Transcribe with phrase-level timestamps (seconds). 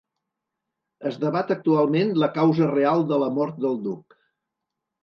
[1.09, 4.23] Es debat actualment la causa real de la mort del duc.